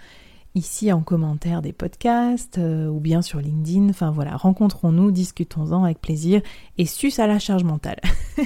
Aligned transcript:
Ici, 0.55 0.91
en 0.91 1.03
commentaire 1.03 1.61
des 1.61 1.73
podcasts 1.73 2.57
euh, 2.57 2.87
ou 2.87 2.99
bien 2.99 3.21
sur 3.21 3.39
LinkedIn. 3.39 3.89
Enfin 3.89 4.09
voilà, 4.09 4.35
rencontrons-nous, 4.35 5.11
discutons-en 5.11 5.83
avec 5.83 6.01
plaisir 6.01 6.41
et 6.79 6.87
sus 6.87 7.19
à 7.19 7.27
la 7.27 7.37
charge 7.37 7.65
mentale. 7.65 7.99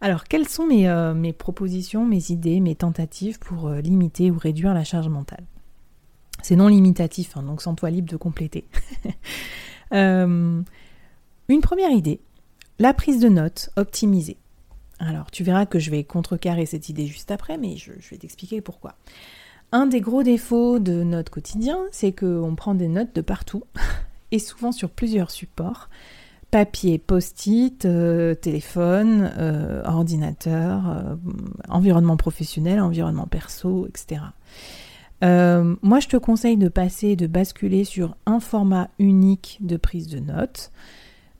Alors, 0.00 0.24
quelles 0.24 0.48
sont 0.48 0.66
mes, 0.66 0.88
euh, 0.88 1.14
mes, 1.14 1.32
propositions, 1.32 2.04
mes 2.04 2.32
idées, 2.32 2.58
mes 2.58 2.74
tentatives 2.74 3.38
pour 3.38 3.68
euh, 3.68 3.80
limiter 3.80 4.32
ou 4.32 4.38
réduire 4.38 4.74
la 4.74 4.82
charge 4.82 5.08
mentale? 5.08 5.44
C'est 6.42 6.56
non 6.56 6.66
limitatif, 6.66 7.36
hein, 7.36 7.44
donc 7.44 7.62
sans 7.62 7.76
toi 7.76 7.88
libre 7.88 8.10
de 8.10 8.16
compléter. 8.16 8.66
une 9.92 10.64
première 11.62 11.92
idée, 11.92 12.18
la 12.80 12.92
prise 12.94 13.20
de 13.20 13.28
notes 13.28 13.70
optimisée. 13.76 14.38
Alors, 14.98 15.30
tu 15.30 15.44
verras 15.44 15.66
que 15.66 15.78
je 15.78 15.90
vais 15.90 16.04
contrecarrer 16.04 16.66
cette 16.66 16.88
idée 16.88 17.06
juste 17.06 17.30
après, 17.30 17.58
mais 17.58 17.76
je, 17.76 17.92
vais 18.10 18.16
t'expliquer 18.16 18.60
pourquoi. 18.60 18.94
Un 19.72 19.86
des 19.86 20.00
gros 20.00 20.22
défauts 20.22 20.78
de 20.78 21.02
notre 21.02 21.30
quotidien, 21.30 21.78
c'est 21.92 22.12
qu'on 22.12 22.54
prend 22.54 22.74
des 22.74 22.88
notes 22.88 23.14
de 23.14 23.20
partout, 23.20 23.64
et 24.32 24.38
souvent 24.38 24.72
sur 24.72 24.90
plusieurs 24.90 25.30
supports. 25.30 25.88
Papier, 26.50 26.98
post-it, 26.98 27.84
euh, 27.84 28.34
téléphone, 28.34 29.32
euh, 29.36 29.82
ordinateur, 29.84 30.88
euh, 30.88 31.16
environnement 31.68 32.16
professionnel, 32.16 32.80
environnement 32.80 33.26
perso, 33.26 33.86
etc. 33.88 34.22
moi, 35.22 36.00
je 36.00 36.08
te 36.08 36.16
conseille 36.16 36.56
de 36.56 36.68
passer, 36.68 37.16
de 37.16 37.26
basculer 37.26 37.84
sur 37.84 38.16
un 38.26 38.40
format 38.40 38.88
unique 38.98 39.58
de 39.60 39.76
prise 39.76 40.08
de 40.08 40.20
notes, 40.20 40.70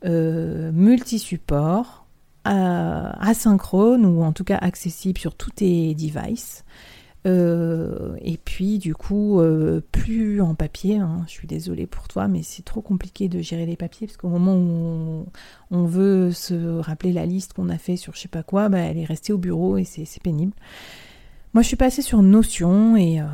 multi-support, 0.03 2.06
asynchrone 2.47 4.05
ou 4.05 4.23
en 4.23 4.33
tout 4.33 4.43
cas 4.43 4.57
accessible 4.57 5.19
sur 5.19 5.35
tous 5.35 5.51
tes 5.51 5.93
devices. 5.95 6.63
Euh, 7.27 8.15
et 8.21 8.37
puis 8.37 8.77
du 8.77 8.95
coup, 8.95 9.41
euh, 9.41 9.81
plus 9.91 10.41
en 10.41 10.55
papier, 10.55 10.97
hein. 10.97 11.23
je 11.27 11.31
suis 11.31 11.47
désolée 11.47 11.85
pour 11.85 12.07
toi, 12.07 12.27
mais 12.27 12.41
c'est 12.41 12.63
trop 12.63 12.81
compliqué 12.81 13.27
de 13.27 13.41
gérer 13.41 13.65
les 13.65 13.75
papiers, 13.75 14.07
parce 14.07 14.17
qu'au 14.17 14.29
moment 14.29 14.55
où 14.55 15.25
on, 15.71 15.83
veut 15.85 16.31
se 16.31 16.79
rappeler 16.79 17.11
la 17.11 17.25
liste 17.25 17.53
qu'on 17.53 17.69
a 17.69 17.77
fait 17.77 17.97
sur 17.97 18.13
je 18.13 18.21
sais 18.21 18.27
pas 18.27 18.43
quoi, 18.43 18.69
bah, 18.69 18.79
elle 18.79 18.97
est 18.97 19.05
restée 19.05 19.33
au 19.33 19.37
bureau 19.37 19.77
et 19.77 19.83
c'est 19.83 20.21
pénible. 20.23 20.53
Moi, 21.53 21.63
je 21.63 21.67
suis 21.67 21.77
passée 21.77 22.01
sur 22.01 22.21
Notion 22.21 22.95
et 22.95 23.19
euh, 23.19 23.25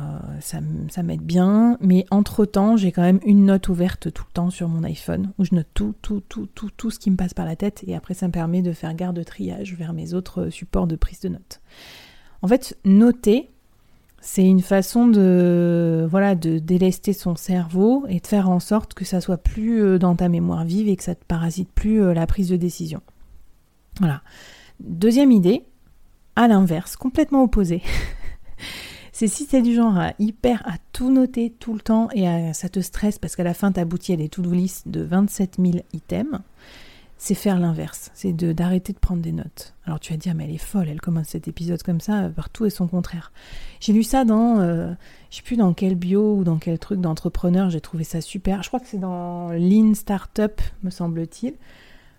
ça, 0.44 1.02
m'aide 1.02 1.22
bien, 1.22 1.78
mais 1.80 2.04
entre-temps, 2.10 2.76
j'ai 2.76 2.92
quand 2.92 3.02
même 3.02 3.20
une 3.24 3.46
note 3.46 3.68
ouverte 3.68 4.12
tout 4.12 4.24
le 4.28 4.32
temps 4.32 4.50
sur 4.50 4.68
mon 4.68 4.84
iPhone 4.84 5.32
où 5.38 5.44
je 5.44 5.54
note 5.54 5.68
tout, 5.74 5.94
tout, 6.02 6.22
tout, 6.28 6.46
tout, 6.54 6.70
tout 6.76 6.90
ce 6.90 6.98
qui 6.98 7.10
me 7.10 7.16
passe 7.16 7.34
par 7.34 7.46
la 7.46 7.56
tête 7.56 7.82
et 7.86 7.94
après, 7.94 8.14
ça 8.14 8.26
me 8.26 8.32
permet 8.32 8.62
de 8.62 8.72
faire 8.72 8.94
garde 8.94 9.16
de 9.16 9.22
triage 9.22 9.74
vers 9.74 9.92
mes 9.92 10.12
autres 10.12 10.50
supports 10.50 10.86
de 10.86 10.96
prise 10.96 11.20
de 11.20 11.30
notes. 11.30 11.60
En 12.42 12.48
fait, 12.48 12.76
noter, 12.84 13.50
c'est 14.20 14.44
une 14.44 14.60
façon 14.60 15.06
de, 15.06 16.06
voilà, 16.10 16.34
de 16.34 16.58
délester 16.58 17.12
son 17.12 17.36
cerveau 17.36 18.04
et 18.08 18.20
de 18.20 18.26
faire 18.26 18.50
en 18.50 18.60
sorte 18.60 18.94
que 18.94 19.04
ça 19.04 19.20
soit 19.20 19.38
plus 19.38 19.82
euh, 19.82 19.98
dans 19.98 20.14
ta 20.14 20.28
mémoire 20.28 20.64
vive 20.64 20.88
et 20.88 20.96
que 20.96 21.04
ça 21.04 21.14
te 21.14 21.24
parasite 21.24 21.70
plus 21.74 22.02
euh, 22.02 22.14
la 22.14 22.26
prise 22.26 22.48
de 22.48 22.56
décision. 22.56 23.00
Voilà. 23.98 24.22
Deuxième 24.80 25.30
idée, 25.30 25.64
à 26.36 26.48
l'inverse, 26.48 26.96
complètement 26.96 27.42
opposé. 27.42 27.82
c'est 29.14 29.28
si 29.28 29.44
c'est 29.44 29.62
du 29.62 29.76
genre 29.76 29.96
à 29.96 30.12
hyper 30.18 30.60
à 30.66 30.72
tout 30.92 31.08
noter 31.08 31.50
tout 31.50 31.72
le 31.72 31.78
temps 31.78 32.08
et 32.12 32.52
ça 32.52 32.68
te 32.68 32.80
stresse 32.80 33.20
parce 33.20 33.36
qu'à 33.36 33.44
la 33.44 33.54
fin 33.54 33.70
t'aboutis 33.70 34.12
à 34.12 34.16
des 34.16 34.28
to-do 34.28 34.50
list 34.50 34.88
de 34.88 35.02
27 35.02 35.58
000 35.60 35.74
items, 35.92 36.40
c'est 37.16 37.36
faire 37.36 37.60
l'inverse, 37.60 38.10
c'est 38.12 38.32
d'arrêter 38.32 38.92
de, 38.92 38.98
prendre 38.98 39.22
des 39.22 39.30
notes. 39.30 39.74
Alors 39.86 40.00
tu 40.00 40.12
vas 40.12 40.16
dire 40.16 40.34
mais 40.34 40.46
elle 40.46 40.50
est 40.50 40.58
folle, 40.58 40.88
elle 40.88 41.00
commence 41.00 41.28
cet 41.28 41.46
épisode 41.46 41.80
comme 41.84 42.00
ça, 42.00 42.28
partout 42.34 42.66
et 42.66 42.70
son 42.70 42.88
contraire. 42.88 43.30
J'ai 43.78 43.92
lu 43.92 44.02
ça 44.02 44.24
dans, 44.24 44.58
euh, 44.58 44.92
je 45.30 45.36
sais 45.36 45.42
plus 45.42 45.56
dans 45.56 45.72
quel 45.74 45.94
bio 45.94 46.34
ou 46.34 46.42
dans 46.42 46.56
quel 46.56 46.76
truc 46.80 47.00
d'entrepreneur, 47.00 47.70
j'ai 47.70 47.80
trouvé 47.80 48.02
ça 48.02 48.20
super. 48.20 48.64
Je 48.64 48.68
crois 48.68 48.80
que 48.80 48.88
c'est 48.88 48.98
dans 48.98 49.50
Lean 49.50 49.94
Startup, 49.94 50.60
me 50.82 50.90
semble-t-il. 50.90 51.54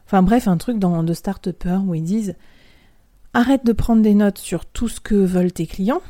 Enfin 0.06 0.24
bref, 0.24 0.48
un 0.48 0.56
truc 0.56 0.80
dans, 0.80 1.04
de 1.04 1.14
start 1.14 1.50
où 1.86 1.94
ils 1.94 2.04
disent 2.04 2.36
Arrête 3.34 3.66
de 3.66 3.74
prendre 3.74 4.02
des 4.02 4.14
notes 4.14 4.38
sur 4.38 4.66
tout 4.66 4.88
ce 4.88 5.02
que 5.02 5.14
veulent 5.14 5.52
tes 5.52 5.68
clients, 5.68 6.02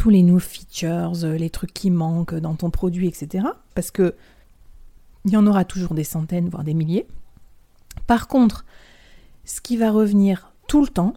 tous 0.00 0.08
les 0.08 0.22
nouveaux 0.22 0.38
features, 0.38 1.12
euh, 1.24 1.36
les 1.36 1.50
trucs 1.50 1.74
qui 1.74 1.90
manquent 1.90 2.34
dans 2.34 2.54
ton 2.54 2.70
produit, 2.70 3.06
etc. 3.06 3.44
Parce 3.74 3.90
que 3.90 4.14
il 5.26 5.32
y 5.32 5.36
en 5.36 5.46
aura 5.46 5.66
toujours 5.66 5.92
des 5.92 6.04
centaines, 6.04 6.48
voire 6.48 6.64
des 6.64 6.72
milliers. 6.72 7.06
Par 8.06 8.26
contre, 8.26 8.64
ce 9.44 9.60
qui 9.60 9.76
va 9.76 9.90
revenir 9.90 10.54
tout 10.68 10.80
le 10.80 10.88
temps, 10.88 11.12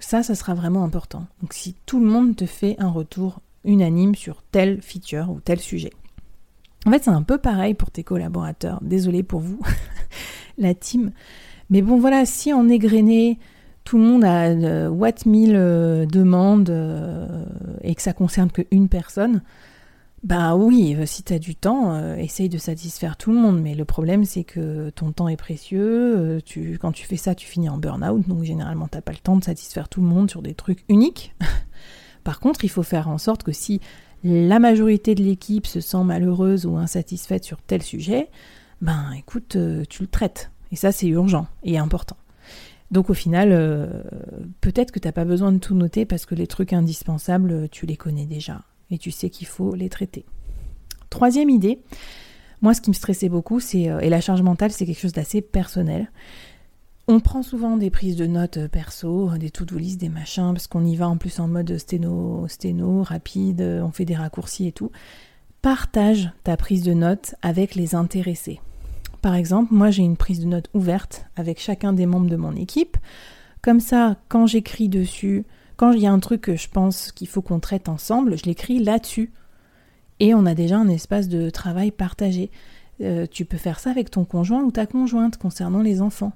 ça, 0.00 0.24
ça 0.24 0.34
sera 0.34 0.52
vraiment 0.54 0.82
important. 0.82 1.28
Donc 1.42 1.52
si 1.52 1.76
tout 1.86 2.00
le 2.00 2.06
monde 2.06 2.34
te 2.34 2.44
fait 2.44 2.74
un 2.80 2.90
retour 2.90 3.38
unanime 3.62 4.16
sur 4.16 4.42
tel 4.50 4.82
feature 4.82 5.30
ou 5.30 5.38
tel 5.38 5.60
sujet. 5.60 5.92
En 6.84 6.90
fait, 6.90 7.04
c'est 7.04 7.10
un 7.10 7.22
peu 7.22 7.38
pareil 7.38 7.74
pour 7.74 7.92
tes 7.92 8.02
collaborateurs. 8.02 8.80
Désolé 8.82 9.22
pour 9.22 9.38
vous, 9.38 9.60
la 10.58 10.74
team. 10.74 11.12
Mais 11.70 11.82
bon, 11.82 12.00
voilà, 12.00 12.26
si 12.26 12.52
on 12.52 12.68
est 12.68 12.78
tout 13.84 13.98
le 13.98 14.04
monde 14.04 14.24
a 14.24 14.46
euh, 14.46 14.88
what 14.88 15.26
mille 15.26 15.56
euh, 15.56 16.06
demandes 16.06 16.70
euh, 16.70 17.44
et 17.82 17.94
que 17.94 18.02
ça 18.02 18.12
concerne 18.12 18.50
qu'une 18.50 18.88
personne, 18.88 19.42
bah 20.22 20.54
oui, 20.54 20.96
si 21.04 21.24
tu 21.24 21.32
as 21.32 21.40
du 21.40 21.56
temps, 21.56 22.14
essaye 22.14 22.48
de 22.48 22.58
satisfaire 22.58 23.16
tout 23.16 23.32
le 23.32 23.38
monde. 23.38 23.60
Mais 23.60 23.74
le 23.74 23.84
problème, 23.84 24.24
c'est 24.24 24.44
que 24.44 24.90
ton 24.90 25.10
temps 25.10 25.26
est 25.26 25.36
précieux. 25.36 26.40
tu, 26.44 26.78
quand 26.80 26.92
tu 26.92 27.04
fais 27.06 27.16
ça, 27.16 27.34
tu 27.34 27.48
finis 27.48 27.68
en 27.68 27.76
burn-out. 27.76 28.28
Donc 28.28 28.44
généralement, 28.44 28.86
t'as 28.86 29.00
pas 29.00 29.10
le 29.10 29.18
temps 29.18 29.34
de 29.34 29.42
satisfaire 29.42 29.88
tout 29.88 30.00
le 30.00 30.06
monde 30.06 30.30
sur 30.30 30.40
des 30.40 30.54
trucs 30.54 30.84
uniques. 30.88 31.34
Par 32.24 32.38
contre, 32.38 32.64
il 32.64 32.68
faut 32.68 32.84
faire 32.84 33.08
en 33.08 33.18
sorte 33.18 33.42
que 33.42 33.50
si 33.50 33.80
la 34.22 34.60
majorité 34.60 35.16
de 35.16 35.24
l'équipe 35.24 35.66
se 35.66 35.80
sent 35.80 36.04
malheureuse 36.04 36.66
ou 36.66 36.76
insatisfaite 36.76 37.42
sur 37.42 37.60
tel 37.60 37.82
sujet, 37.82 38.28
ben 38.80 39.12
écoute, 39.16 39.56
euh, 39.56 39.84
tu 39.88 40.02
le 40.02 40.08
traites. 40.08 40.50
Et 40.70 40.76
ça, 40.76 40.92
c'est 40.92 41.06
urgent 41.06 41.46
et 41.62 41.78
important. 41.78 42.16
Donc 42.92 43.08
au 43.08 43.14
final, 43.14 43.48
euh, 43.52 43.86
peut-être 44.60 44.92
que 44.92 44.98
tu 44.98 45.08
n'as 45.08 45.12
pas 45.12 45.24
besoin 45.24 45.50
de 45.50 45.58
tout 45.58 45.74
noter 45.74 46.04
parce 46.04 46.26
que 46.26 46.34
les 46.34 46.46
trucs 46.46 46.74
indispensables, 46.74 47.68
tu 47.70 47.86
les 47.86 47.96
connais 47.96 48.26
déjà 48.26 48.62
et 48.90 48.98
tu 48.98 49.10
sais 49.10 49.30
qu'il 49.30 49.46
faut 49.46 49.74
les 49.74 49.88
traiter. 49.88 50.26
Troisième 51.08 51.48
idée, 51.48 51.82
moi 52.60 52.74
ce 52.74 52.82
qui 52.82 52.90
me 52.90 52.94
stressait 52.94 53.30
beaucoup, 53.30 53.60
c'est 53.60 53.88
euh, 53.88 54.00
et 54.00 54.10
la 54.10 54.20
charge 54.20 54.42
mentale, 54.42 54.72
c'est 54.72 54.84
quelque 54.84 55.00
chose 55.00 55.14
d'assez 55.14 55.40
personnel. 55.40 56.12
On 57.08 57.18
prend 57.18 57.42
souvent 57.42 57.78
des 57.78 57.90
prises 57.90 58.16
de 58.16 58.26
notes 58.26 58.58
euh, 58.58 58.68
perso, 58.68 59.30
des 59.38 59.50
to-do 59.50 59.78
list, 59.78 59.98
des 59.98 60.10
machins, 60.10 60.52
parce 60.52 60.66
qu'on 60.66 60.84
y 60.84 60.94
va 60.94 61.08
en 61.08 61.16
plus 61.16 61.40
en 61.40 61.48
mode 61.48 61.78
sténo, 61.78 62.46
sténo, 62.46 63.02
rapide, 63.02 63.62
on 63.82 63.90
fait 63.90 64.04
des 64.04 64.16
raccourcis 64.16 64.66
et 64.66 64.72
tout. 64.72 64.92
Partage 65.62 66.30
ta 66.44 66.58
prise 66.58 66.82
de 66.82 66.92
notes 66.92 67.36
avec 67.40 67.74
les 67.74 67.94
intéressés. 67.94 68.60
Par 69.22 69.36
exemple, 69.36 69.72
moi 69.72 69.90
j'ai 69.90 70.02
une 70.02 70.16
prise 70.16 70.40
de 70.40 70.46
notes 70.46 70.68
ouverte 70.74 71.26
avec 71.36 71.60
chacun 71.60 71.92
des 71.92 72.06
membres 72.06 72.28
de 72.28 72.36
mon 72.36 72.54
équipe. 72.56 72.96
Comme 73.62 73.80
ça, 73.80 74.16
quand 74.28 74.46
j'écris 74.46 74.88
dessus, 74.88 75.44
quand 75.76 75.92
il 75.92 76.00
y 76.00 76.06
a 76.06 76.12
un 76.12 76.18
truc 76.18 76.42
que 76.42 76.56
je 76.56 76.68
pense 76.68 77.12
qu'il 77.12 77.28
faut 77.28 77.40
qu'on 77.40 77.60
traite 77.60 77.88
ensemble, 77.88 78.36
je 78.36 78.44
l'écris 78.44 78.80
là-dessus. 78.80 79.32
Et 80.18 80.34
on 80.34 80.44
a 80.44 80.54
déjà 80.54 80.76
un 80.76 80.88
espace 80.88 81.28
de 81.28 81.50
travail 81.50 81.92
partagé. 81.92 82.50
Euh, 83.00 83.26
tu 83.30 83.44
peux 83.44 83.56
faire 83.56 83.78
ça 83.78 83.90
avec 83.90 84.10
ton 84.10 84.24
conjoint 84.24 84.62
ou 84.62 84.72
ta 84.72 84.86
conjointe 84.86 85.38
concernant 85.38 85.82
les 85.82 86.02
enfants. 86.02 86.32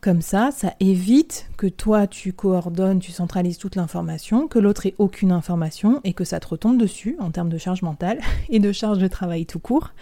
Comme 0.00 0.22
ça, 0.22 0.50
ça 0.52 0.74
évite 0.80 1.48
que 1.56 1.66
toi 1.66 2.06
tu 2.06 2.32
coordonnes, 2.32 3.00
tu 3.00 3.10
centralises 3.10 3.58
toute 3.58 3.74
l'information, 3.74 4.46
que 4.46 4.58
l'autre 4.58 4.86
ait 4.86 4.94
aucune 4.98 5.32
information 5.32 6.00
et 6.04 6.12
que 6.12 6.24
ça 6.24 6.40
te 6.40 6.46
retombe 6.46 6.78
dessus 6.78 7.16
en 7.18 7.30
termes 7.30 7.48
de 7.48 7.58
charge 7.58 7.82
mentale 7.82 8.20
et 8.50 8.60
de 8.60 8.70
charge 8.70 8.98
de 8.98 9.08
travail 9.08 9.46
tout 9.46 9.58
court. 9.58 9.92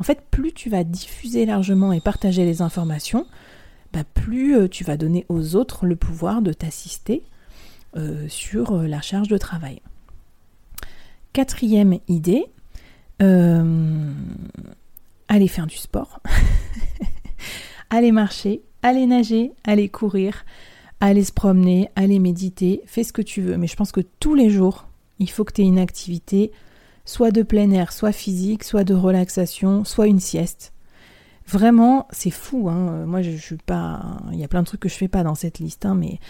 En 0.00 0.02
fait, 0.02 0.22
plus 0.30 0.52
tu 0.52 0.70
vas 0.70 0.82
diffuser 0.82 1.44
largement 1.44 1.92
et 1.92 2.00
partager 2.00 2.44
les 2.44 2.62
informations, 2.62 3.26
bah, 3.92 4.04
plus 4.14 4.56
euh, 4.56 4.68
tu 4.68 4.82
vas 4.82 4.96
donner 4.96 5.26
aux 5.28 5.56
autres 5.56 5.84
le 5.84 5.94
pouvoir 5.94 6.40
de 6.40 6.52
t'assister 6.52 7.22
euh, 7.96 8.26
sur 8.28 8.82
la 8.82 9.02
charge 9.02 9.28
de 9.28 9.36
travail. 9.36 9.82
Quatrième 11.32 11.98
idée, 12.08 12.46
euh, 13.20 14.12
aller 15.28 15.48
faire 15.48 15.66
du 15.66 15.76
sport, 15.76 16.20
aller 17.90 18.10
marcher, 18.10 18.62
aller 18.82 19.06
nager, 19.06 19.52
aller 19.64 19.88
courir, 19.88 20.44
aller 21.00 21.24
se 21.24 21.32
promener, 21.32 21.90
aller 21.94 22.18
méditer, 22.18 22.82
fais 22.86 23.04
ce 23.04 23.12
que 23.12 23.22
tu 23.22 23.42
veux. 23.42 23.58
Mais 23.58 23.66
je 23.66 23.76
pense 23.76 23.92
que 23.92 24.00
tous 24.18 24.34
les 24.34 24.48
jours, 24.48 24.88
il 25.18 25.28
faut 25.28 25.44
que 25.44 25.52
tu 25.52 25.60
aies 25.60 25.66
une 25.66 25.78
activité, 25.78 26.52
soit 27.10 27.32
de 27.32 27.42
plein 27.42 27.70
air, 27.72 27.92
soit 27.92 28.12
physique, 28.12 28.62
soit 28.62 28.84
de 28.84 28.94
relaxation, 28.94 29.84
soit 29.84 30.06
une 30.06 30.20
sieste. 30.20 30.72
Vraiment, 31.46 32.06
c'est 32.10 32.30
fou. 32.30 32.68
Hein. 32.68 33.04
Moi, 33.06 33.22
je, 33.22 33.32
je, 33.32 33.36
suis 33.36 33.56
pas. 33.56 34.18
Il 34.32 34.38
y 34.38 34.44
a 34.44 34.48
plein 34.48 34.60
de 34.60 34.66
trucs 34.66 34.80
que 34.80 34.88
je 34.88 34.94
fais 34.94 35.08
pas 35.08 35.24
dans 35.24 35.34
cette 35.34 35.58
liste, 35.58 35.84
hein, 35.84 35.96
mais 35.96 36.20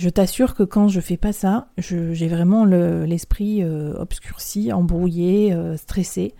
je 0.00 0.08
t'assure 0.08 0.54
que 0.54 0.62
quand 0.62 0.88
je 0.88 1.00
fais 1.00 1.16
pas 1.16 1.32
ça, 1.32 1.68
j'ai 1.76 2.28
vraiment 2.28 2.64
l'esprit 2.64 3.62
euh, 3.62 3.92
obscurci, 3.98 4.72
embrouillé, 4.72 5.52
euh, 5.52 5.76
stressé. 5.76 6.34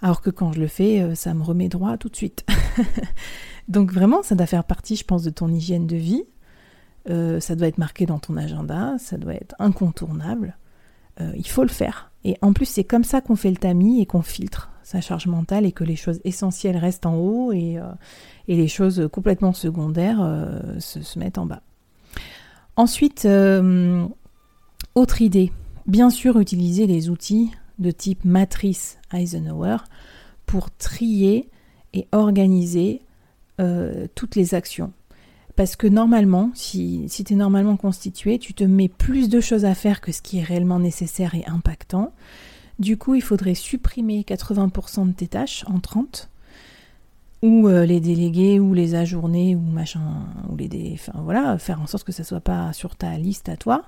Alors 0.00 0.20
que 0.20 0.30
quand 0.30 0.52
je 0.52 0.60
le 0.60 0.68
fais, 0.68 1.02
euh, 1.02 1.14
ça 1.14 1.34
me 1.34 1.42
remet 1.42 1.68
droit 1.68 1.96
tout 1.98 2.08
de 2.08 2.16
suite. 2.16 2.46
Donc 3.68 3.92
vraiment, 3.92 4.22
ça 4.22 4.36
doit 4.36 4.46
faire 4.46 4.64
partie, 4.64 4.96
je 4.96 5.04
pense, 5.04 5.24
de 5.24 5.30
ton 5.30 5.52
hygiène 5.52 5.86
de 5.86 5.96
vie. 5.96 6.24
ça 7.06 7.56
doit 7.56 7.66
être 7.66 7.78
marqué 7.78 8.06
dans 8.06 8.18
ton 8.18 8.36
agenda, 8.36 8.96
ça 8.98 9.18
doit 9.18 9.34
être 9.34 9.56
incontournable. 9.58 10.56
il 11.20 11.48
faut 11.48 11.64
le 11.64 11.68
faire. 11.68 12.11
Et 12.24 12.36
en 12.42 12.52
plus, 12.52 12.66
c'est 12.66 12.84
comme 12.84 13.04
ça 13.04 13.20
qu'on 13.20 13.36
fait 13.36 13.50
le 13.50 13.56
tamis 13.56 14.00
et 14.00 14.06
qu'on 14.06 14.22
filtre 14.22 14.70
sa 14.82 15.00
charge 15.00 15.26
mentale 15.26 15.64
et 15.64 15.72
que 15.72 15.84
les 15.84 15.96
choses 15.96 16.20
essentielles 16.24 16.76
restent 16.76 17.06
en 17.06 17.16
haut 17.16 17.52
et, 17.52 17.78
les 18.48 18.68
choses 18.68 19.08
complètement 19.12 19.52
secondaires 19.52 20.18
se 20.78 21.18
mettent 21.18 21.38
en 21.38 21.46
bas. 21.46 21.62
Ensuite, 22.76 23.26
euh, 23.26 24.06
autre 24.94 25.20
idée, 25.20 25.52
bien 25.86 26.08
sûr 26.08 26.38
utiliser 26.40 26.86
les 26.86 27.10
outils 27.10 27.50
de 27.78 27.90
type 27.90 28.24
matrice 28.24 28.98
Eisenhower 29.12 29.76
pour 30.46 30.70
trier 30.70 31.50
et 31.92 32.06
organiser 32.12 33.02
euh, 33.60 34.06
toutes 34.14 34.36
les 34.36 34.54
actions. 34.54 34.92
Parce 35.56 35.76
que 35.76 35.86
normalement, 35.86 36.50
si, 36.54 37.06
tu 37.10 37.32
es 37.32 37.36
normalement 37.36 37.76
constitué, 37.76 38.38
tu 38.38 38.54
te 38.54 38.64
mets 38.64 38.88
plus 38.88 39.28
de 39.28 39.40
choses 39.40 39.64
à 39.64 39.74
faire 39.74 40.00
que 40.00 40.12
ce 40.12 40.22
qui 40.22 40.38
est 40.38 40.42
réellement 40.42 40.78
nécessaire 40.78 41.34
et 41.34 41.44
impactant. 41.46 42.12
Du 42.78 42.96
coup, 42.96 43.14
il 43.14 43.22
faudrait 43.22 43.54
supprimer 43.54 44.24
80% 44.26 45.08
de 45.08 45.12
tes 45.12 45.28
tâches 45.28 45.64
en 45.66 45.78
30 45.78 46.30
ou 47.42 47.68
euh, 47.68 47.84
les 47.84 48.00
déléguer 48.00 48.60
ou 48.60 48.72
les 48.72 48.94
ajourner 48.94 49.56
ou 49.56 49.60
machin 49.60 50.00
ou 50.48 50.56
les 50.56 50.92
enfin 50.94 51.12
voilà 51.24 51.58
faire 51.58 51.80
en 51.80 51.88
sorte 51.88 52.04
que 52.04 52.12
ça 52.12 52.22
soit 52.22 52.40
pas 52.40 52.72
sur 52.72 52.96
ta 52.96 53.18
liste 53.18 53.48
à 53.48 53.56
toi. 53.56 53.82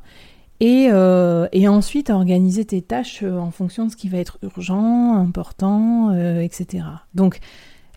Et, 0.61 0.88
euh, 0.93 1.49
ensuite 1.69 2.11
organiser 2.11 2.64
tes 2.64 2.82
tâches 2.82 3.22
euh, 3.22 3.38
en 3.38 3.50
fonction 3.50 3.87
de 3.87 3.90
ce 3.90 3.96
qui 3.96 4.08
va 4.08 4.19
être 4.19 4.38
urgent 4.43 5.14
important 5.14 6.12
etc 6.40 6.84
donc 7.14 7.40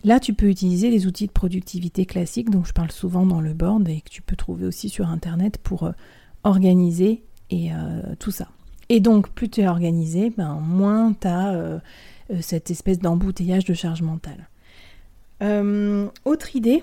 là 0.04 0.20
tu 0.20 0.34
peux 0.34 0.48
utiliser 0.48 0.90
les 0.90 1.06
outils 1.06 1.26
de 1.26 1.32
productivité 1.32 2.06
classiques 2.06 2.50
dont 2.50 2.64
je 2.64 2.72
parle 2.72 2.90
souvent 2.90 3.26
dans 3.26 3.40
le 3.40 3.54
board 3.54 3.88
et 3.88 4.00
que 4.00 4.10
tu 4.10 4.22
peux 4.22 4.36
trouver 4.36 4.66
aussi 4.66 4.88
sur 4.88 5.08
internet 5.08 5.58
pour 5.58 5.92
organiser 6.44 7.22
et 7.50 7.70
tout 8.18 8.30
ça 8.30 8.48
et 8.88 9.00
donc 9.00 9.30
plus 9.30 9.48
tu 9.48 9.62
es 9.62 9.68
organisé 9.68 10.30
ben 10.36 10.60
moins 10.60 11.14
tu 11.14 11.26
as 11.26 11.80
cette 12.40 12.70
espèce 12.70 12.98
d'embouteillage 12.98 13.64
de 13.64 13.74
charge 13.74 14.02
mentale 14.02 14.48
euh, 15.42 16.08
autre 16.24 16.56
idée, 16.56 16.82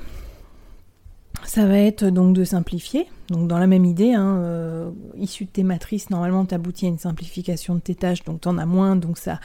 ça 1.43 1.65
va 1.65 1.77
être 1.77 2.05
donc 2.05 2.35
de 2.35 2.43
simplifier. 2.43 3.07
Donc 3.29 3.47
dans 3.47 3.59
la 3.59 3.67
même 3.67 3.85
idée, 3.85 4.13
hein, 4.13 4.37
euh, 4.37 4.91
issue 5.17 5.45
de 5.45 5.49
tes 5.49 5.63
matrices, 5.63 6.09
normalement 6.09 6.45
tu 6.45 6.55
aboutis 6.55 6.85
à 6.85 6.89
une 6.89 6.99
simplification 6.99 7.75
de 7.75 7.79
tes 7.79 7.95
tâches, 7.95 8.23
donc 8.23 8.41
tu 8.41 8.47
en 8.47 8.57
as 8.57 8.65
moins, 8.65 8.95
donc 8.95 9.17
ça, 9.17 9.39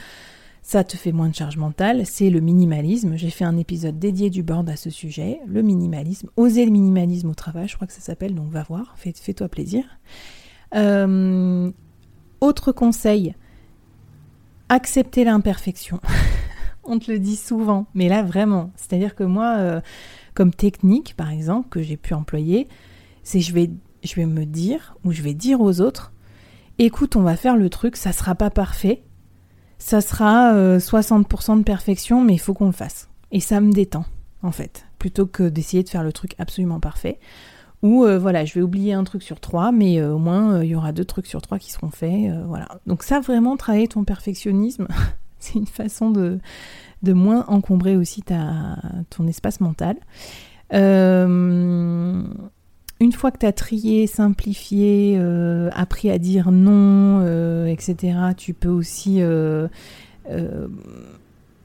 ça 0.61 0.83
te 0.83 0.95
fait 0.95 1.11
moins 1.11 1.29
de 1.29 1.35
charge 1.35 1.57
mentale. 1.57 2.05
C'est 2.05 2.29
le 2.29 2.39
minimalisme. 2.39 3.15
J'ai 3.15 3.29
fait 3.29 3.45
un 3.45 3.57
épisode 3.57 3.97
dédié 3.97 4.29
du 4.29 4.43
board 4.43 4.69
à 4.69 4.75
ce 4.75 4.89
sujet. 4.89 5.39
Le 5.47 5.61
minimalisme, 5.61 6.29
oser 6.37 6.65
le 6.65 6.71
minimalisme 6.71 7.29
au 7.29 7.33
travail, 7.33 7.67
je 7.67 7.75
crois 7.75 7.87
que 7.87 7.93
ça 7.93 8.01
s'appelle, 8.01 8.35
donc 8.35 8.49
va 8.49 8.63
voir, 8.63 8.95
fais-toi 8.97 9.49
plaisir. 9.49 9.83
Euh, 10.75 11.71
autre 12.39 12.71
conseil, 12.71 13.35
accepter 14.69 15.23
l'imperfection. 15.23 15.99
on 16.83 16.99
te 16.99 17.11
le 17.11 17.19
dit 17.19 17.35
souvent, 17.35 17.87
mais 17.93 18.09
là 18.09 18.23
vraiment. 18.23 18.71
C'est-à-dire 18.75 19.15
que 19.15 19.23
moi, 19.23 19.55
euh, 19.57 19.81
comme 20.33 20.53
technique, 20.53 21.15
par 21.15 21.29
exemple, 21.29 21.69
que 21.69 21.81
j'ai 21.81 21.97
pu 21.97 22.13
employer, 22.13 22.67
c'est 23.23 23.41
je 23.41 23.53
je 24.03 24.15
vais 24.15 24.25
me 24.25 24.45
dire, 24.45 24.95
ou 25.03 25.11
je 25.11 25.21
vais 25.21 25.35
dire 25.35 25.61
aux 25.61 25.79
autres, 25.79 26.11
écoute, 26.79 27.15
on 27.15 27.21
va 27.21 27.35
faire 27.35 27.55
le 27.55 27.69
truc, 27.69 27.95
ça 27.95 28.11
sera 28.11 28.33
pas 28.33 28.49
parfait, 28.49 29.03
ça 29.81 30.01
sera 30.01 30.53
60% 30.77 31.51
euh, 31.51 31.55
de 31.57 31.63
perfection, 31.63 32.23
mais 32.23 32.33
il 32.33 32.39
faut 32.39 32.53
qu'on 32.53 32.67
le 32.67 32.71
fasse. 32.71 33.09
Et 33.31 33.39
ça 33.39 33.61
me 33.61 33.71
détend, 33.71 34.05
en 34.43 34.51
fait, 34.51 34.85
plutôt 34.99 35.25
que 35.25 35.49
d'essayer 35.49 35.83
de 35.83 35.89
faire 35.89 36.03
le 36.03 36.13
truc 36.13 36.35
absolument 36.37 36.79
parfait. 36.79 37.19
Ou 37.81 38.05
euh, 38.05 38.19
voilà, 38.19 38.45
je 38.45 38.53
vais 38.53 38.61
oublier 38.61 38.93
un 38.93 39.03
truc 39.03 39.23
sur 39.23 39.39
trois, 39.39 39.71
mais 39.71 40.03
au 40.03 40.19
moins 40.19 40.63
il 40.63 40.69
y 40.69 40.75
aura 40.75 40.91
deux 40.91 41.05
trucs 41.05 41.25
sur 41.25 41.41
trois 41.41 41.57
qui 41.57 41.71
seront 41.71 41.89
faits. 41.89 42.31
voilà. 42.45 42.67
Donc 42.85 43.03
ça, 43.03 43.19
vraiment, 43.19 43.57
travailler 43.57 43.87
ton 43.87 44.03
perfectionnisme, 44.03 44.87
C'est 45.41 45.55
une 45.55 45.67
façon 45.67 46.11
de, 46.11 46.39
de 47.01 47.13
moins 47.13 47.45
encombrer 47.47 47.97
aussi 47.97 48.21
ta, 48.21 48.77
ton 49.09 49.27
espace 49.27 49.59
mental. 49.59 49.97
Euh, 50.73 52.23
une 53.01 53.11
fois 53.11 53.31
que 53.31 53.39
tu 53.39 53.45
as 53.45 53.51
trié, 53.51 54.07
simplifié, 54.07 55.17
euh, 55.17 55.69
appris 55.73 56.09
à 56.09 56.17
dire 56.17 56.51
non, 56.51 57.19
euh, 57.21 57.65
etc., 57.65 58.17
tu 58.37 58.53
peux 58.53 58.69
aussi 58.69 59.21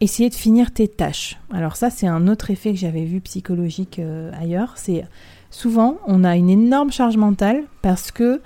essayer 0.00 0.28
de 0.28 0.34
finir 0.34 0.72
tes 0.72 0.88
tâches. 0.88 1.38
Alors 1.52 1.76
ça, 1.76 1.90
c'est 1.90 2.08
un 2.08 2.26
autre 2.26 2.50
effet 2.50 2.72
que 2.72 2.78
j'avais 2.78 3.04
vu 3.04 3.20
psychologique 3.20 4.00
ailleurs. 4.32 4.72
C'est 4.76 5.04
souvent, 5.50 5.98
on 6.06 6.24
a 6.24 6.36
une 6.36 6.50
énorme 6.50 6.90
charge 6.90 7.16
mentale 7.16 7.62
parce 7.82 8.10
que 8.10 8.42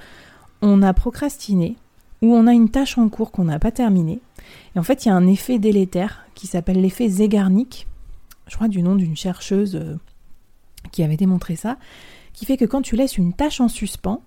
on 0.62 0.82
a 0.82 0.92
procrastiné 0.92 1.76
ou 2.20 2.34
on 2.34 2.46
a 2.46 2.52
une 2.52 2.68
tâche 2.68 2.98
en 2.98 3.08
cours 3.08 3.32
qu'on 3.32 3.44
n'a 3.44 3.58
pas 3.58 3.72
terminée 3.72 4.20
et 4.74 4.78
en 4.78 4.82
fait, 4.82 5.04
il 5.04 5.08
y 5.08 5.10
a 5.10 5.14
un 5.14 5.26
effet 5.26 5.58
délétère 5.58 6.24
qui 6.34 6.46
s'appelle 6.46 6.80
l'effet 6.80 7.08
Zegarnik, 7.08 7.86
je 8.46 8.54
crois 8.54 8.68
du 8.68 8.82
nom 8.82 8.94
d'une 8.94 9.16
chercheuse 9.16 9.76
euh, 9.76 9.98
qui 10.92 11.02
avait 11.02 11.16
démontré 11.16 11.56
ça, 11.56 11.76
qui 12.40 12.46
fait 12.46 12.56
que 12.56 12.64
quand 12.64 12.80
tu 12.80 12.96
laisses 12.96 13.18
une 13.18 13.34
tâche 13.34 13.60
en 13.60 13.68
suspens, 13.68 14.22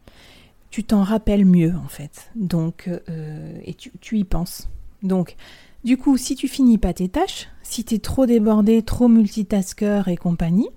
tu 0.69 0.83
t'en 0.83 1.01
rappelles 1.01 1.47
mieux 1.47 1.73
en 1.83 1.87
fait. 1.87 2.29
Donc, 2.35 2.87
euh, 3.09 3.57
et 3.65 3.73
tu, 3.73 4.19
y 4.19 4.23
penses. 4.23 4.69
Donc, 5.01 5.35
du 5.83 5.97
coup, 5.97 6.15
si 6.15 6.35
tu 6.35 6.47
finis 6.47 6.77
pas 6.77 6.93
tes 6.93 7.09
tâches, 7.09 7.47
si 7.63 7.83
tu 7.83 7.95
es 7.95 7.97
trop 7.97 8.27
débordé, 8.27 8.83
trop 8.83 9.07
multitasker 9.07 10.03
et 10.05 10.15
compagnie, 10.15 10.69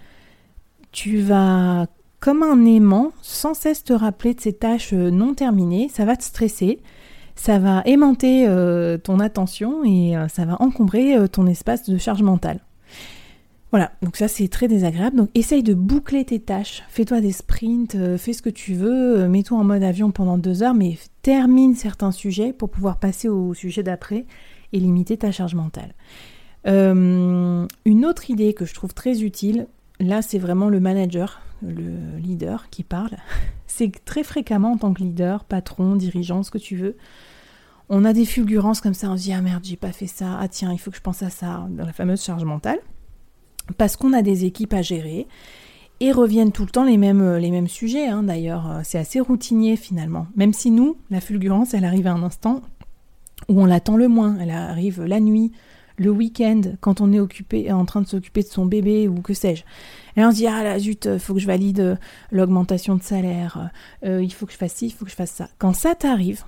tu 0.93 1.19
vas 1.19 1.88
comme 2.21 2.43
un 2.43 2.64
aimant 2.64 3.12
sans 3.21 3.52
cesse 3.52 3.85
te 3.85 3.93
rappeler 3.93 4.33
de 4.33 4.40
ces 4.40 4.55
tâches 4.55 4.95
euh, 4.95 5.11
non 5.11 5.35
terminées, 5.35 5.90
ça 5.90 6.07
va 6.07 6.16
te 6.16 6.25
stresser, 6.25 6.81
ça 7.35 7.59
va 7.59 7.83
aimanter 7.85 8.49
euh, 8.49 8.97
ton 8.97 9.21
attention 9.21 9.85
et 9.85 10.14
ça 10.31 10.47
va 10.47 10.57
encombrer 10.62 11.28
ton 11.28 11.47
espace 11.47 11.87
de 11.87 11.99
charge 11.99 12.23
mentale. 12.23 12.61
Voilà, 13.73 13.92
donc 14.00 14.16
ça 14.16 14.28
c'est 14.28 14.49
très 14.49 14.68
désagréable. 14.68 15.16
Donc 15.16 15.30
essaye 15.35 15.62
de 15.62 15.75
boucler 15.75 16.25
tes 16.25 16.38
tâches, 16.40 16.82
fais-toi 16.88 17.20
des 17.20 17.32
sprints, 17.32 17.96
fais 18.16 18.32
ce 18.32 18.42
que 18.42 18.50
tu 18.50 18.75
veux, 18.75 19.28
mets-toi 19.28 19.58
en 19.58 19.64
mode 19.64 19.82
avion 19.82 20.11
pendant 20.12 20.38
deux 20.38 20.62
heures, 20.62 20.75
mais 20.75 20.96
termine 21.23 21.75
certains 21.75 22.12
sujets 22.12 22.52
pour 22.52 22.70
pouvoir 22.70 22.99
passer 22.99 23.28
au 23.28 23.54
sujet 23.54 23.82
d'après 23.82 24.25
et 24.73 24.78
limiter 24.78 25.16
ta 25.16 25.32
charge 25.32 25.54
mentale. 25.54 25.94
une 26.64 28.04
autre 28.04 28.30
idée 28.30 28.54
que 28.54 28.64
je 28.64 28.75
trouve 28.75 28.94
très 28.94 29.23
utile, 29.23 29.66
là 30.00 30.23
c'est 30.23 30.38
vraiment 30.38 30.68
le 30.68 30.80
manager, 30.80 31.40
le 31.62 32.18
leader 32.18 32.68
qui 32.70 32.85
parle, 32.85 33.16
c'est 33.66 33.92
très 34.04 34.23
fréquemment 34.23 34.73
en 34.73 34.76
tant 34.78 34.94
que 34.94 35.02
leader, 35.02 35.44
patron, 35.44 35.96
dirigeant, 35.96 36.42
ce 36.42 36.50
que 36.50 36.58
tu 36.58 36.76
veux, 36.76 36.96
on 37.88 38.04
a 38.04 38.12
des 38.12 38.25
fulgurances 38.25 38.80
comme 38.80 38.94
ça, 38.94 39.11
on 39.11 39.16
se 39.16 39.23
dit 39.23 39.32
ah 39.32 39.42
merde, 39.42 39.64
j'ai 39.64 39.76
pas 39.76 39.92
fait 39.92 40.06
ça, 40.06 40.38
ah 40.40 40.49
tiens, 40.49 40.73
il 40.73 40.78
faut 40.78 40.90
que 40.90 40.96
je 40.96 41.02
pense 41.02 41.23
à 41.23 41.30
ça, 41.30 41.66
dans 41.70 41.85
la 41.85 41.92
fameuse 41.92 42.23
charge 42.23 42.44
mentale, 42.44 42.78
parce 43.78 43.96
qu'on 43.96 44.12
a 44.12 44.23
des 44.23 44.44
équipes 44.44 44.75
à 44.75 44.82
gérer 44.82 45.26
et 46.00 46.12
reviennent 46.12 46.52
tout 46.52 46.64
le 46.64 46.70
temps 46.70 46.85
les 46.85 46.99
mêmes, 46.99 47.37
les 47.37 47.50
mêmes 47.50 47.68
sujets. 47.68 48.06
Hein, 48.06 48.23
d'ailleurs, 48.23 48.80
c'est 48.85 48.99
assez 48.99 49.20
routinier 49.20 49.76
finalement. 49.76 50.26
Même 50.37 50.52
si 50.52 50.70
nous, 50.70 50.96
la 51.11 51.20
fulgurance, 51.20 51.75
elle 51.75 51.85
arrive 51.85 52.06
à 52.06 52.12
un 52.12 52.23
instant 52.23 52.62
où 53.49 53.61
on 53.61 53.64
l'attend 53.64 53.96
le 53.96 54.08
moins. 54.08 54.37
Elle 54.40 54.50
arrive 54.50 55.02
la 55.02 55.20
nuit, 55.20 55.52
le 55.96 56.11
week-end, 56.11 56.61
quand 56.80 57.00
on 57.00 57.12
est 57.12 57.20
occupé, 57.20 57.73
en 57.73 57.85
train 57.85 58.02
de 58.02 58.06
s'occuper 58.06 58.42
de 58.42 58.49
son 58.49 58.66
bébé 58.66 59.08
ou 59.08 59.20
que 59.20 59.35
sais-je. 59.35 59.64
Et 60.16 60.25
on 60.25 60.30
se 60.30 60.37
dit, 60.37 60.46
ah 60.46 60.62
là, 60.62 60.78
zut, 60.78 61.18
faut 61.18 61.35
que 61.35 61.40
je 61.40 61.46
valide 61.46 61.80
euh, 61.80 61.96
l'augmentation 62.30 62.96
de 62.96 63.02
salaire, 63.02 63.70
euh, 64.04 64.23
il 64.23 64.32
faut 64.32 64.46
que 64.46 64.52
je 64.52 64.58
fasse 64.58 64.75
ci, 64.75 64.87
il 64.87 64.90
faut 64.90 65.04
que 65.04 65.11
je 65.11 65.16
fasse 65.16 65.30
ça. 65.30 65.49
Quand 65.58 65.75
ça 65.75 65.94
t'arrive, 65.94 66.44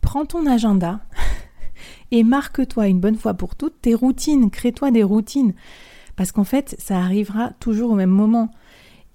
prends 0.00 0.24
ton 0.24 0.46
agenda 0.46 1.00
et 2.10 2.24
marque-toi 2.24 2.88
une 2.88 3.00
bonne 3.00 3.16
fois 3.16 3.34
pour 3.34 3.56
toutes 3.56 3.80
tes 3.80 3.94
routines, 3.94 4.50
crée-toi 4.50 4.90
des 4.90 5.02
routines. 5.02 5.54
Parce 6.16 6.32
qu'en 6.32 6.44
fait, 6.44 6.76
ça 6.78 6.98
arrivera 6.98 7.50
toujours 7.60 7.92
au 7.92 7.94
même 7.94 8.10
moment. 8.10 8.50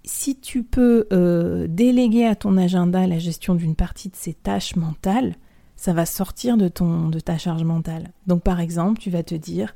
Si 0.03 0.39
tu 0.39 0.63
peux 0.63 1.07
euh, 1.11 1.67
déléguer 1.69 2.25
à 2.25 2.35
ton 2.35 2.57
agenda 2.57 3.05
la 3.07 3.19
gestion 3.19 3.55
d'une 3.55 3.75
partie 3.75 4.09
de 4.09 4.15
ces 4.15 4.33
tâches 4.33 4.75
mentales, 4.75 5.35
ça 5.75 5.93
va 5.93 6.05
sortir 6.05 6.57
de, 6.57 6.67
ton, 6.67 7.09
de 7.09 7.19
ta 7.19 7.37
charge 7.37 7.63
mentale. 7.63 8.11
Donc 8.25 8.41
par 8.41 8.59
exemple, 8.59 8.99
tu 8.99 9.09
vas 9.09 9.23
te 9.23 9.35
dire, 9.35 9.75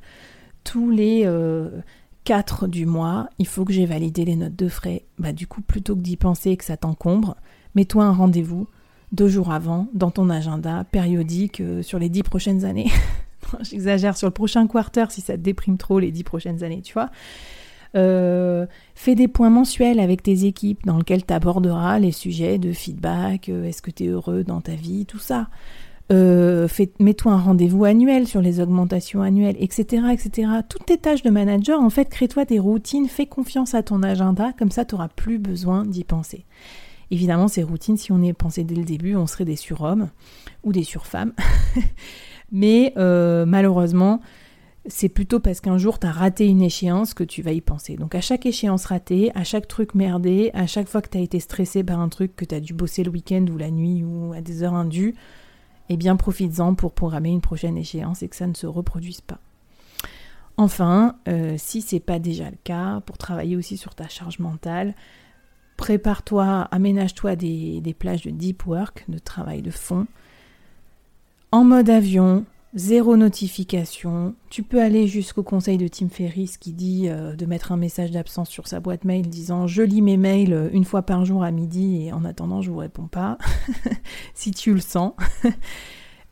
tous 0.64 0.90
les 0.90 1.26
4 2.24 2.68
du 2.68 2.86
mois, 2.86 3.28
il 3.38 3.46
faut 3.46 3.64
que 3.64 3.72
j'ai 3.72 3.86
validé 3.86 4.24
les 4.24 4.36
notes 4.36 4.56
de 4.56 4.68
frais. 4.68 5.04
Bah 5.18 5.32
du 5.32 5.46
coup, 5.46 5.60
plutôt 5.60 5.96
que 5.96 6.00
d'y 6.00 6.16
penser 6.16 6.50
et 6.50 6.56
que 6.56 6.64
ça 6.64 6.76
t'encombre, 6.76 7.36
mets-toi 7.74 8.04
un 8.04 8.12
rendez-vous 8.12 8.68
deux 9.12 9.28
jours 9.28 9.52
avant 9.52 9.88
dans 9.94 10.10
ton 10.10 10.30
agenda 10.30 10.84
périodique 10.90 11.60
euh, 11.60 11.82
sur 11.82 11.98
les 11.98 12.08
dix 12.08 12.22
prochaines 12.22 12.64
années. 12.64 12.90
J'exagère 13.60 14.16
sur 14.16 14.26
le 14.26 14.32
prochain 14.32 14.66
quarter 14.66 15.06
si 15.10 15.20
ça 15.20 15.34
te 15.34 15.42
déprime 15.42 15.78
trop 15.78 15.98
les 15.98 16.10
dix 16.10 16.24
prochaines 16.24 16.64
années, 16.64 16.82
tu 16.82 16.94
vois. 16.94 17.10
Euh, 17.94 18.66
fais 18.94 19.14
des 19.14 19.28
points 19.28 19.50
mensuels 19.50 20.00
avec 20.00 20.22
tes 20.22 20.46
équipes 20.46 20.84
dans 20.86 20.98
lesquels 20.98 21.26
tu 21.26 21.34
aborderas 21.34 21.98
les 21.98 22.12
sujets 22.12 22.58
de 22.58 22.72
feedback, 22.72 23.48
euh, 23.48 23.64
est-ce 23.64 23.82
que 23.82 23.90
tu 23.90 24.04
es 24.04 24.06
heureux 24.08 24.44
dans 24.44 24.60
ta 24.60 24.72
vie, 24.72 25.04
tout 25.04 25.18
ça. 25.18 25.48
Euh, 26.10 26.68
mets-toi 26.98 27.32
un 27.32 27.38
rendez-vous 27.38 27.84
annuel 27.84 28.26
sur 28.26 28.40
les 28.40 28.60
augmentations 28.60 29.22
annuelles, 29.22 29.56
etc., 29.58 30.04
etc. 30.12 30.48
Toutes 30.68 30.86
tes 30.86 30.98
tâches 30.98 31.22
de 31.22 31.30
manager, 31.30 31.80
en 31.80 31.90
fait, 31.90 32.06
crée-toi 32.06 32.44
des 32.44 32.58
routines, 32.58 33.08
fais 33.08 33.26
confiance 33.26 33.74
à 33.74 33.82
ton 33.82 34.02
agenda, 34.02 34.52
comme 34.58 34.70
ça, 34.70 34.84
tu 34.84 34.94
n'auras 34.94 35.08
plus 35.08 35.38
besoin 35.38 35.86
d'y 35.86 36.04
penser. 36.04 36.44
Évidemment, 37.12 37.46
ces 37.46 37.62
routines, 37.62 37.98
si 37.98 38.10
on 38.10 38.22
y 38.22 38.32
pensé 38.32 38.64
dès 38.64 38.74
le 38.74 38.84
début, 38.84 39.16
on 39.16 39.26
serait 39.26 39.44
des 39.44 39.54
surhommes 39.54 40.08
ou 40.64 40.72
des 40.72 40.82
surfemmes. 40.82 41.34
Mais 42.52 42.94
euh, 42.96 43.44
malheureusement, 43.44 44.22
c'est 44.86 45.10
plutôt 45.10 45.38
parce 45.38 45.60
qu'un 45.60 45.76
jour 45.76 45.98
tu 45.98 46.06
as 46.06 46.10
raté 46.10 46.46
une 46.46 46.62
échéance 46.62 47.12
que 47.12 47.22
tu 47.22 47.42
vas 47.42 47.52
y 47.52 47.60
penser. 47.60 47.96
Donc 47.96 48.14
à 48.14 48.22
chaque 48.22 48.46
échéance 48.46 48.86
ratée, 48.86 49.30
à 49.34 49.44
chaque 49.44 49.68
truc 49.68 49.94
merdé, 49.94 50.50
à 50.54 50.66
chaque 50.66 50.88
fois 50.88 51.02
que 51.02 51.10
tu 51.10 51.18
as 51.18 51.20
été 51.20 51.38
stressé 51.38 51.84
par 51.84 52.00
un 52.00 52.08
truc 52.08 52.34
que 52.34 52.46
tu 52.46 52.54
as 52.54 52.60
dû 52.60 52.72
bosser 52.72 53.04
le 53.04 53.10
week-end 53.10 53.44
ou 53.52 53.58
la 53.58 53.70
nuit 53.70 54.02
ou 54.02 54.32
à 54.32 54.40
des 54.40 54.62
heures 54.62 54.72
indues, 54.72 55.14
eh 55.90 55.98
bien 55.98 56.16
profites-en 56.16 56.74
pour 56.74 56.92
programmer 56.94 57.28
une 57.28 57.42
prochaine 57.42 57.76
échéance 57.76 58.22
et 58.22 58.28
que 58.28 58.36
ça 58.36 58.46
ne 58.46 58.54
se 58.54 58.66
reproduise 58.66 59.20
pas. 59.20 59.38
Enfin, 60.56 61.16
euh, 61.28 61.56
si 61.58 61.82
c'est 61.82 62.00
pas 62.00 62.18
déjà 62.18 62.48
le 62.50 62.56
cas, 62.64 63.02
pour 63.04 63.18
travailler 63.18 63.56
aussi 63.56 63.76
sur 63.76 63.94
ta 63.94 64.08
charge 64.08 64.38
mentale, 64.38 64.94
prépare-toi, 65.76 66.68
aménage-toi 66.70 67.36
des, 67.36 67.96
plages 67.98 68.22
de 68.22 68.30
deep 68.30 68.66
work, 68.66 69.04
de 69.08 69.18
travail 69.18 69.62
de 69.62 69.70
fond, 69.70 70.06
en 71.50 71.64
mode 71.64 71.90
avion, 71.90 72.44
Zéro 72.74 73.18
notification. 73.18 74.34
Tu 74.48 74.62
peux 74.62 74.80
aller 74.80 75.06
jusqu'au 75.06 75.42
conseil 75.42 75.76
de 75.76 75.88
Tim 75.88 76.08
Ferriss 76.08 76.56
qui 76.56 76.72
dit 76.72 77.06
euh, 77.06 77.36
de 77.36 77.44
mettre 77.44 77.70
un 77.70 77.76
message 77.76 78.12
d'absence 78.12 78.48
sur 78.48 78.66
sa 78.66 78.80
boîte 78.80 79.04
mail 79.04 79.28
disant 79.28 79.66
je 79.66 79.82
lis 79.82 80.00
mes 80.00 80.16
mails 80.16 80.54
euh, 80.54 80.70
une 80.72 80.86
fois 80.86 81.02
par 81.02 81.26
jour 81.26 81.44
à 81.44 81.50
midi 81.50 82.06
et 82.06 82.14
en 82.14 82.24
attendant 82.24 82.62
je 82.62 82.70
vous 82.70 82.78
réponds 82.78 83.08
pas 83.08 83.36
si 84.34 84.52
tu 84.52 84.72
le 84.72 84.80
sens. 84.80 85.12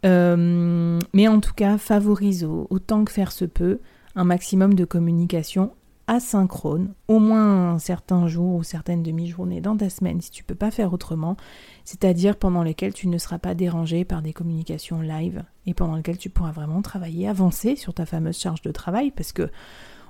Euh, 0.07 0.99
mais 1.13 1.29
en 1.29 1.41
tout 1.41 1.53
cas, 1.53 1.77
favorise 1.77 2.45
autant 2.45 3.05
que 3.05 3.13
faire 3.13 3.33
se 3.33 3.45
peut 3.45 3.81
un 4.17 4.25
maximum 4.25 4.73
de 4.73 4.87
communication 4.87 5.75
asynchrone, 6.11 6.93
au 7.07 7.21
moins 7.21 7.79
certains 7.79 8.27
jours 8.27 8.57
ou 8.57 8.63
certaines 8.65 9.05
demi-journées 9.05 9.61
dans 9.61 9.77
ta 9.77 9.89
semaine 9.89 10.21
si 10.21 10.33
tu 10.33 10.43
peux 10.43 10.57
pas 10.57 10.73
faire 10.73 10.93
autrement, 10.93 11.37
c'est-à-dire 11.85 12.37
pendant 12.37 12.65
lesquels 12.65 12.93
tu 12.93 13.07
ne 13.07 13.17
seras 13.17 13.39
pas 13.39 13.55
dérangé 13.55 14.05
par 14.05 14.21
des 14.21 14.33
communications 14.33 15.01
live 15.01 15.45
et 15.67 15.75
pendant 15.75 15.95
lesquelles 15.95 16.19
tu 16.19 16.29
pourras 16.29 16.51
vraiment 16.51 16.83
travailler, 16.83 17.29
avancer 17.29 17.77
sur 17.77 17.95
ta 17.95 18.07
fameuse 18.07 18.37
charge 18.37 18.61
de 18.63 18.73
travail 18.73 19.13
parce 19.13 19.31
que 19.31 19.51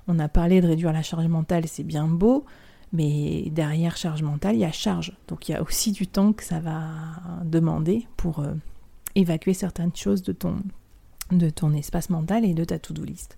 on 0.08 0.18
a 0.18 0.28
parlé 0.28 0.62
de 0.62 0.68
réduire 0.68 0.94
la 0.94 1.02
charge 1.02 1.26
mentale, 1.26 1.64
c'est 1.68 1.84
bien 1.84 2.08
beau, 2.08 2.46
mais 2.94 3.50
derrière 3.50 3.98
charge 3.98 4.22
mentale, 4.22 4.56
il 4.56 4.60
y 4.60 4.64
a 4.64 4.72
charge. 4.72 5.12
Donc 5.28 5.50
il 5.50 5.52
y 5.52 5.54
a 5.54 5.62
aussi 5.62 5.92
du 5.92 6.06
temps 6.06 6.32
que 6.32 6.44
ça 6.44 6.60
va 6.60 6.80
demander 7.44 8.06
pour 8.16 8.38
euh, 8.40 8.54
évacuer 9.16 9.52
certaines 9.52 9.94
choses 9.94 10.22
de 10.22 10.32
ton, 10.32 10.56
de 11.30 11.50
ton 11.50 11.74
espace 11.74 12.08
mental 12.08 12.46
et 12.46 12.54
de 12.54 12.64
ta 12.64 12.78
to-do 12.78 13.04
list. 13.04 13.36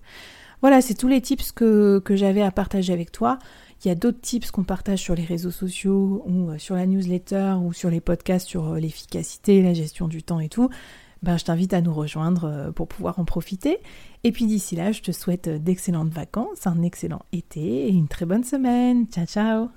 Voilà, 0.63 0.79
c'est 0.79 0.93
tous 0.93 1.09
les 1.09 1.19
tips 1.19 1.51
que, 1.51 2.01
j'avais 2.11 2.41
à 2.41 2.49
partager 2.49 2.93
avec 2.93 3.11
toi. 3.11 3.37
Il 3.83 3.89
y 3.89 3.91
a 3.91 3.95
d'autres 3.95 4.21
tips 4.21 4.49
qu'on 4.49 4.63
partage 4.63 4.99
sur 4.99 5.13
les 5.13 5.25
réseaux 5.25 5.51
sociaux 5.51 6.23
ou 6.25 6.51
euh, 6.51 6.57
sur 6.57 6.75
la 6.75 6.85
newsletter 6.85 7.55
ou 7.61 7.73
sur 7.73 7.89
les 7.89 7.99
podcasts 7.99 8.47
sur 8.47 8.69
euh, 8.69 8.79
l'efficacité, 8.79 9.61
la 9.61 9.73
gestion 9.73 10.07
du 10.07 10.23
temps 10.23 10.39
et 10.39 10.47
tout. 10.47 10.69
Ben, 11.21 11.35
je 11.35 11.43
t'invite 11.43 11.73
à 11.73 11.81
nous 11.81 11.93
rejoindre 11.93 12.45
euh, 12.45 12.71
pour 12.71 12.87
pouvoir 12.87 13.19
en 13.19 13.25
profiter. 13.25 13.79
Et 14.23 14.31
puis 14.31 14.45
d'ici 14.45 14.77
là, 14.77 14.93
je 14.93 15.01
te 15.01 15.11
souhaite 15.11 15.49
d'excellentes 15.49 16.13
vacances, 16.13 16.65
un 16.65 16.81
excellent 16.81 17.25
été 17.33 17.59
et 17.59 17.91
une 17.91 18.07
très 18.07 18.25
bonne 18.25 18.45
semaine. 18.45 19.05
Ciao 19.07 19.25
ciao 19.25 19.67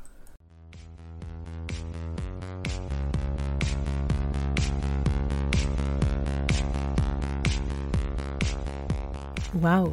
Waouh 9.61 9.93